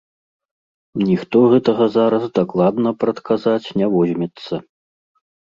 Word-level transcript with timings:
Ніхто 1.09 1.37
гэтага 1.51 1.85
зараз 1.97 2.25
дакладна 2.39 2.89
прадказаць 3.05 3.73
не 3.83 3.93
возьмецца. 3.95 4.53